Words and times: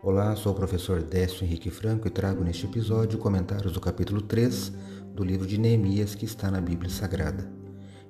Olá, 0.00 0.36
sou 0.36 0.52
o 0.52 0.54
professor 0.54 1.02
Décio 1.02 1.44
Henrique 1.44 1.70
Franco 1.70 2.06
e 2.06 2.10
trago 2.10 2.44
neste 2.44 2.64
episódio 2.64 3.18
comentários 3.18 3.72
do 3.72 3.80
capítulo 3.80 4.22
3 4.22 4.72
do 5.12 5.24
livro 5.24 5.44
de 5.44 5.58
Neemias 5.58 6.14
que 6.14 6.24
está 6.24 6.52
na 6.52 6.60
Bíblia 6.60 6.88
Sagrada. 6.88 7.50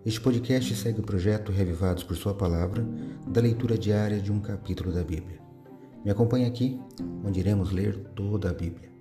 Este 0.05 0.21
podcast 0.21 0.75
segue 0.77 1.01
o 1.01 1.03
projeto 1.03 1.51
Revivados 1.51 2.05
por 2.05 2.15
Sua 2.15 2.35
Palavra, 2.35 2.87
da 3.27 3.41
leitura 3.41 3.79
diária 3.79 4.21
de 4.21 4.31
um 4.31 4.39
capítulo 4.39 4.93
da 4.93 5.03
Bíblia. 5.03 5.41
Me 6.05 6.11
acompanhe 6.11 6.45
aqui, 6.45 6.79
onde 7.25 7.41
iremos 7.41 7.73
ler 7.73 7.97
toda 8.15 8.51
a 8.51 8.55
Bíblia. 8.55 8.93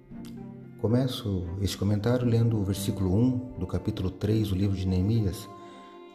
Começo 0.80 1.46
este 1.62 1.78
comentário 1.78 2.26
lendo 2.26 2.58
o 2.58 2.64
versículo 2.64 3.14
1 3.14 3.60
do 3.60 3.68
capítulo 3.68 4.10
3 4.10 4.48
do 4.48 4.56
livro 4.56 4.78
de 4.78 4.88
Neemias. 4.88 5.50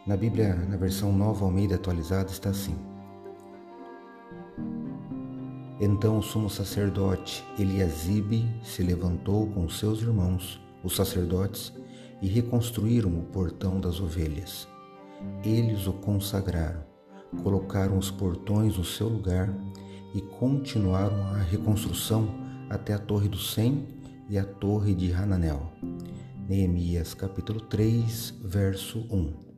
Na 0.07 0.17
Bíblia, 0.17 0.55
na 0.55 0.75
versão 0.75 1.13
Nova 1.13 1.45
Almeida 1.45 1.75
atualizada, 1.75 2.31
está 2.31 2.49
assim. 2.49 2.75
Então 5.79 6.19
o 6.19 6.23
sumo 6.23 6.49
sacerdote 6.49 7.43
Eliasibe 7.57 8.47
se 8.63 8.83
levantou 8.83 9.47
com 9.47 9.67
seus 9.67 10.01
irmãos, 10.01 10.61
os 10.83 10.95
sacerdotes, 10.95 11.73
e 12.21 12.27
reconstruíram 12.27 13.09
o 13.09 13.23
portão 13.23 13.79
das 13.79 13.99
ovelhas. 13.99 14.67
Eles 15.43 15.87
o 15.87 15.93
consagraram, 15.93 16.83
colocaram 17.43 17.97
os 17.97 18.09
portões 18.09 18.77
no 18.77 18.83
seu 18.85 19.09
lugar 19.09 19.53
e 20.13 20.21
continuaram 20.21 21.21
a 21.33 21.39
reconstrução 21.39 22.29
até 22.69 22.93
a 22.93 22.99
Torre 22.99 23.27
do 23.27 23.37
Sem 23.37 23.87
e 24.29 24.37
a 24.37 24.45
Torre 24.45 24.93
de 24.93 25.11
Hananel. 25.11 25.73
Neemias 26.47 27.13
capítulo 27.13 27.59
3, 27.61 28.35
verso 28.43 28.99
1. 29.11 29.52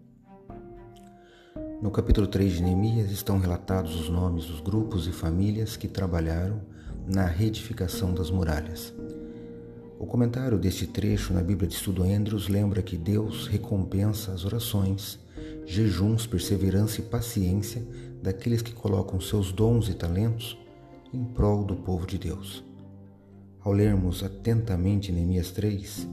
No 1.81 1.91
capítulo 1.91 2.25
3 2.25 2.53
de 2.53 2.63
Neemias 2.63 3.11
estão 3.11 3.37
relatados 3.37 3.99
os 3.99 4.09
nomes 4.09 4.45
dos 4.45 4.61
grupos 4.61 5.07
e 5.07 5.11
famílias 5.11 5.75
que 5.75 5.87
trabalharam 5.87 6.61
na 7.05 7.25
reedificação 7.25 8.13
das 8.13 8.31
muralhas. 8.31 8.93
O 9.99 10.05
comentário 10.05 10.57
deste 10.57 10.87
trecho 10.87 11.33
na 11.33 11.41
Bíblia 11.41 11.67
de 11.67 11.75
Estudo 11.75 12.03
Andrews 12.03 12.47
lembra 12.47 12.81
que 12.81 12.97
Deus 12.97 13.47
recompensa 13.47 14.31
as 14.31 14.45
orações, 14.45 15.19
jejuns, 15.65 16.25
perseverança 16.25 17.01
e 17.01 17.03
paciência 17.03 17.85
daqueles 18.23 18.61
que 18.61 18.73
colocam 18.73 19.19
seus 19.19 19.51
dons 19.51 19.89
e 19.89 19.93
talentos 19.93 20.57
em 21.13 21.23
prol 21.25 21.63
do 21.63 21.75
povo 21.75 22.07
de 22.07 22.17
Deus. 22.17 22.63
Ao 23.59 23.73
lermos 23.73 24.23
atentamente 24.23 25.11
Neemias 25.11 25.51
3, 25.51 26.07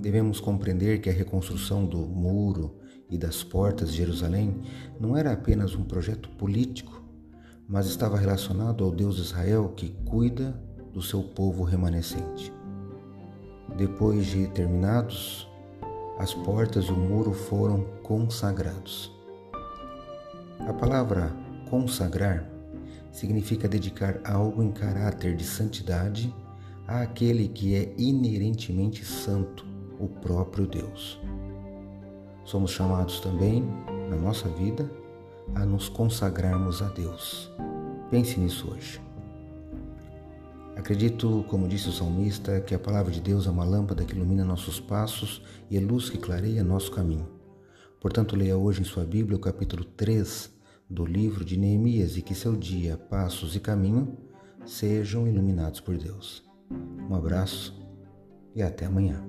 devemos 0.00 0.40
compreender 0.40 1.00
que 1.00 1.08
a 1.08 1.12
reconstrução 1.12 1.86
do 1.86 1.98
muro, 1.98 2.74
e 3.08 3.18
das 3.18 3.42
portas 3.42 3.90
de 3.90 3.98
Jerusalém 3.98 4.60
não 4.98 5.16
era 5.16 5.32
apenas 5.32 5.74
um 5.74 5.84
projeto 5.84 6.28
político, 6.30 7.02
mas 7.68 7.86
estava 7.86 8.18
relacionado 8.18 8.84
ao 8.84 8.90
Deus 8.90 9.18
Israel 9.18 9.72
que 9.76 9.90
cuida 10.04 10.58
do 10.92 11.02
seu 11.02 11.22
povo 11.22 11.64
remanescente. 11.64 12.52
Depois 13.76 14.26
de 14.26 14.46
terminados, 14.48 15.48
as 16.18 16.32
portas 16.32 16.84
e 16.84 16.92
o 16.92 16.96
muro 16.96 17.32
foram 17.32 17.84
consagrados. 18.02 19.12
A 20.60 20.72
palavra 20.72 21.34
consagrar 21.68 22.48
significa 23.10 23.68
dedicar 23.68 24.20
algo 24.24 24.62
em 24.62 24.70
caráter 24.70 25.34
de 25.36 25.44
santidade 25.44 26.34
àquele 26.86 27.48
que 27.48 27.74
é 27.74 27.94
inerentemente 27.98 29.04
santo, 29.04 29.66
o 29.98 30.08
próprio 30.08 30.66
Deus. 30.66 31.20
Somos 32.44 32.72
chamados 32.72 33.20
também, 33.20 33.64
na 34.10 34.16
nossa 34.16 34.48
vida, 34.48 34.90
a 35.54 35.64
nos 35.64 35.88
consagrarmos 35.88 36.82
a 36.82 36.88
Deus. 36.88 37.50
Pense 38.10 38.38
nisso 38.38 38.70
hoje. 38.70 39.00
Acredito, 40.76 41.44
como 41.48 41.68
disse 41.68 41.88
o 41.88 41.92
salmista, 41.92 42.60
que 42.60 42.74
a 42.74 42.78
palavra 42.78 43.10
de 43.10 43.20
Deus 43.20 43.46
é 43.46 43.50
uma 43.50 43.64
lâmpada 43.64 44.04
que 44.04 44.14
ilumina 44.14 44.44
nossos 44.44 44.78
passos 44.78 45.42
e 45.70 45.76
é 45.76 45.80
luz 45.80 46.10
que 46.10 46.18
clareia 46.18 46.62
nosso 46.62 46.90
caminho. 46.90 47.28
Portanto, 48.00 48.36
leia 48.36 48.56
hoje 48.56 48.82
em 48.82 48.84
sua 48.84 49.04
Bíblia 49.04 49.36
o 49.36 49.40
capítulo 49.40 49.84
3 49.84 50.52
do 50.90 51.06
livro 51.06 51.44
de 51.44 51.56
Neemias 51.56 52.16
e 52.18 52.22
que 52.22 52.34
seu 52.34 52.54
dia, 52.54 52.98
passos 52.98 53.56
e 53.56 53.60
caminho 53.60 54.18
sejam 54.66 55.26
iluminados 55.26 55.80
por 55.80 55.96
Deus. 55.96 56.44
Um 57.08 57.14
abraço 57.14 57.74
e 58.54 58.62
até 58.62 58.84
amanhã. 58.84 59.24